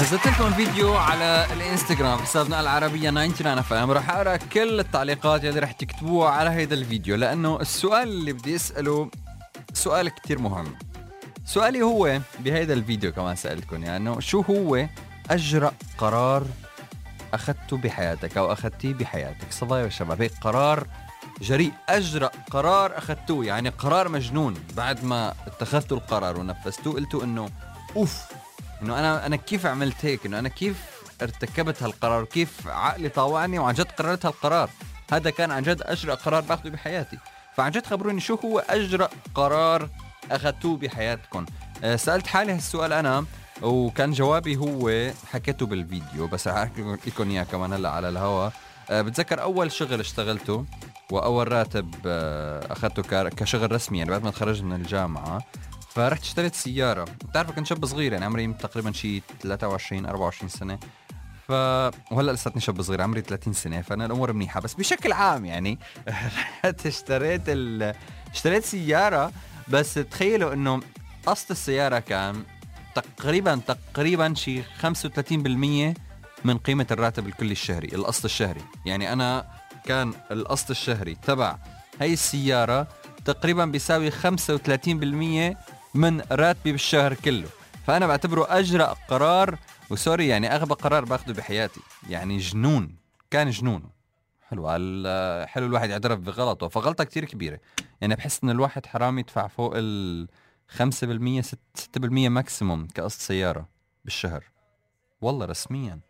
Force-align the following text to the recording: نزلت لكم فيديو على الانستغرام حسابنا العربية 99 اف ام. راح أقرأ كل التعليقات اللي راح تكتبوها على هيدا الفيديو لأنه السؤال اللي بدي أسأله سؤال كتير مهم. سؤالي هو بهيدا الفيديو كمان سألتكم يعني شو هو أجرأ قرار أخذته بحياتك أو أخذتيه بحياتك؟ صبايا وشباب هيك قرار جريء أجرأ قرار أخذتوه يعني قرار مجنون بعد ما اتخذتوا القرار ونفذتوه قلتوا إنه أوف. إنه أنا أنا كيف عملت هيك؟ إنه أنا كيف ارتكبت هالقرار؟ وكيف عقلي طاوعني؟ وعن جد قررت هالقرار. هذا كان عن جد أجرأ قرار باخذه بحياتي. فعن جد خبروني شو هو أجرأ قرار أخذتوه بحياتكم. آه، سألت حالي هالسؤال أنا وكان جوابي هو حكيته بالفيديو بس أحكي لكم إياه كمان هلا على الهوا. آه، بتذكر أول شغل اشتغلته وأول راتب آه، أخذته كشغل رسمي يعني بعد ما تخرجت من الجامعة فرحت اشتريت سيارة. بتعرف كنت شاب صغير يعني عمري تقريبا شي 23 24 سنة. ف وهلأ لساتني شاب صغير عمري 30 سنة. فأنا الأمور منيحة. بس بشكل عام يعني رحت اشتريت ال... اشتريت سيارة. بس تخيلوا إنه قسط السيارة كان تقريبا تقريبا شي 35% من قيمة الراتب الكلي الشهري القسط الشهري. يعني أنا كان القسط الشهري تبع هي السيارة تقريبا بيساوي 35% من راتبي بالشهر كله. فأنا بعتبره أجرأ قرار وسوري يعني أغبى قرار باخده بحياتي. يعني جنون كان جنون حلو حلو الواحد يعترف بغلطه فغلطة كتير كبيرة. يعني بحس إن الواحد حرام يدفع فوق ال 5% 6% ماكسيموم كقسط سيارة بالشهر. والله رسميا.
نزلت 0.00 0.26
لكم 0.26 0.52
فيديو 0.52 0.94
على 0.94 1.46
الانستغرام 1.52 2.18
حسابنا 2.18 2.60
العربية 2.60 3.10
99 3.10 3.58
اف 3.58 3.72
ام. 3.72 3.90
راح 3.90 4.10
أقرأ 4.10 4.36
كل 4.36 4.80
التعليقات 4.80 5.44
اللي 5.44 5.60
راح 5.60 5.72
تكتبوها 5.72 6.30
على 6.30 6.50
هيدا 6.50 6.74
الفيديو 6.74 7.16
لأنه 7.16 7.60
السؤال 7.60 8.08
اللي 8.08 8.32
بدي 8.32 8.56
أسأله 8.56 9.10
سؤال 9.72 10.08
كتير 10.08 10.38
مهم. 10.38 10.74
سؤالي 11.44 11.82
هو 11.82 12.20
بهيدا 12.38 12.74
الفيديو 12.74 13.12
كمان 13.12 13.36
سألتكم 13.36 13.84
يعني 13.84 14.20
شو 14.20 14.40
هو 14.40 14.86
أجرأ 15.30 15.72
قرار 15.98 16.46
أخذته 17.34 17.76
بحياتك 17.76 18.36
أو 18.38 18.52
أخذتيه 18.52 18.94
بحياتك؟ 18.94 19.46
صبايا 19.52 19.86
وشباب 19.86 20.22
هيك 20.22 20.32
قرار 20.40 20.86
جريء 21.40 21.72
أجرأ 21.88 22.30
قرار 22.50 22.98
أخذتوه 22.98 23.44
يعني 23.44 23.68
قرار 23.68 24.08
مجنون 24.08 24.54
بعد 24.76 25.04
ما 25.04 25.34
اتخذتوا 25.46 25.96
القرار 25.96 26.40
ونفذتوه 26.40 26.94
قلتوا 26.94 27.24
إنه 27.24 27.48
أوف. 27.96 28.39
إنه 28.82 28.98
أنا 28.98 29.26
أنا 29.26 29.36
كيف 29.36 29.66
عملت 29.66 30.04
هيك؟ 30.04 30.26
إنه 30.26 30.38
أنا 30.38 30.48
كيف 30.48 30.76
ارتكبت 31.22 31.82
هالقرار؟ 31.82 32.22
وكيف 32.22 32.68
عقلي 32.68 33.08
طاوعني؟ 33.08 33.58
وعن 33.58 33.74
جد 33.74 33.92
قررت 33.92 34.26
هالقرار. 34.26 34.70
هذا 35.12 35.30
كان 35.30 35.50
عن 35.50 35.62
جد 35.62 35.82
أجرأ 35.82 36.14
قرار 36.14 36.40
باخذه 36.40 36.68
بحياتي. 36.68 37.18
فعن 37.56 37.70
جد 37.70 37.86
خبروني 37.86 38.20
شو 38.20 38.34
هو 38.34 38.58
أجرأ 38.58 39.08
قرار 39.34 39.88
أخذتوه 40.30 40.76
بحياتكم. 40.76 41.46
آه، 41.84 41.96
سألت 41.96 42.26
حالي 42.26 42.52
هالسؤال 42.52 42.92
أنا 42.92 43.24
وكان 43.62 44.12
جوابي 44.12 44.56
هو 44.56 45.10
حكيته 45.32 45.66
بالفيديو 45.66 46.26
بس 46.26 46.48
أحكي 46.48 46.96
لكم 47.06 47.30
إياه 47.30 47.44
كمان 47.44 47.72
هلا 47.72 47.90
على 47.90 48.08
الهوا. 48.08 48.50
آه، 48.90 49.02
بتذكر 49.02 49.42
أول 49.42 49.72
شغل 49.72 50.00
اشتغلته 50.00 50.64
وأول 51.10 51.52
راتب 51.52 51.94
آه، 52.06 52.72
أخذته 52.72 53.28
كشغل 53.28 53.72
رسمي 53.72 53.98
يعني 53.98 54.10
بعد 54.10 54.22
ما 54.22 54.30
تخرجت 54.30 54.62
من 54.62 54.72
الجامعة 54.72 55.42
فرحت 55.90 56.22
اشتريت 56.22 56.54
سيارة. 56.54 57.04
بتعرف 57.04 57.50
كنت 57.50 57.66
شاب 57.66 57.86
صغير 57.86 58.12
يعني 58.12 58.24
عمري 58.24 58.52
تقريبا 58.52 58.92
شي 58.92 59.22
23 59.42 60.06
24 60.06 60.48
سنة. 60.48 60.78
ف 61.48 61.52
وهلأ 62.12 62.32
لساتني 62.32 62.60
شاب 62.60 62.82
صغير 62.82 63.02
عمري 63.02 63.20
30 63.20 63.52
سنة. 63.52 63.82
فأنا 63.82 64.06
الأمور 64.06 64.32
منيحة. 64.32 64.60
بس 64.60 64.74
بشكل 64.74 65.12
عام 65.12 65.44
يعني 65.44 65.78
رحت 66.08 66.86
اشتريت 66.86 67.42
ال... 67.48 67.94
اشتريت 68.32 68.64
سيارة. 68.64 69.32
بس 69.68 69.94
تخيلوا 69.94 70.52
إنه 70.52 70.80
قسط 71.26 71.50
السيارة 71.50 71.98
كان 71.98 72.42
تقريبا 72.94 73.60
تقريبا 73.66 74.34
شي 74.34 74.62
35% 74.62 74.66
من 76.44 76.58
قيمة 76.58 76.86
الراتب 76.90 77.26
الكلي 77.26 77.52
الشهري 77.52 77.88
القسط 77.88 78.24
الشهري. 78.24 78.60
يعني 78.86 79.12
أنا 79.12 79.46
كان 79.84 80.14
القسط 80.30 80.70
الشهري 80.70 81.14
تبع 81.14 81.58
هي 82.00 82.12
السيارة 82.12 82.88
تقريبا 83.24 83.64
بيساوي 83.64 84.10
35% 84.10 84.16
من 85.94 86.20
راتبي 86.20 86.72
بالشهر 86.72 87.14
كله. 87.14 87.48
فأنا 87.86 88.06
بعتبره 88.06 88.46
أجرأ 88.48 88.94
قرار 89.08 89.58
وسوري 89.90 90.28
يعني 90.28 90.54
أغبى 90.54 90.74
قرار 90.74 91.04
باخده 91.04 91.32
بحياتي. 91.32 91.80
يعني 92.08 92.38
جنون 92.38 92.96
كان 93.30 93.50
جنون 93.50 93.82
حلو 94.48 94.68
حلو 95.46 95.66
الواحد 95.66 95.90
يعترف 95.90 96.18
بغلطه 96.20 96.68
فغلطة 96.68 97.04
كتير 97.04 97.24
كبيرة. 97.24 97.60
يعني 98.00 98.14
بحس 98.14 98.44
إن 98.44 98.50
الواحد 98.50 98.86
حرام 98.86 99.18
يدفع 99.18 99.46
فوق 99.46 99.72
ال 99.76 100.28
5% 100.68 101.42
6% 101.42 102.28
ماكسيموم 102.28 102.86
كقسط 102.86 103.20
سيارة 103.20 103.68
بالشهر. 104.04 104.44
والله 105.20 105.46
رسميا. 105.46 106.00